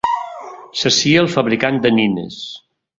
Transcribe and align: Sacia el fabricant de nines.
Sacia 0.85 1.21
el 1.27 1.31
fabricant 1.37 1.81
de 1.87 1.95
nines. 2.01 2.45